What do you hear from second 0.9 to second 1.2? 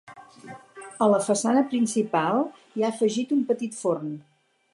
A la